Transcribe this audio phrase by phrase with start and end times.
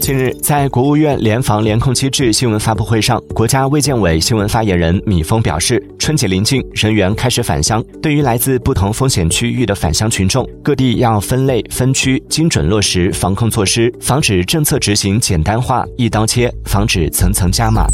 [0.00, 7.84] 近日，在国务院联防联控机制新闻发布会上，国家卫健委新闻发言人米峰表示，春节临近，人员开始返乡。
[8.00, 17.86] 对于来自不同风险区域的返乡群众，各地要分类分区，精准落实防控措施，防止政策执行简单化，一刀切，防止层层加码。